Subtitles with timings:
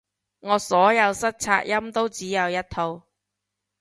[0.39, 3.03] 我所有塞擦音都只有一套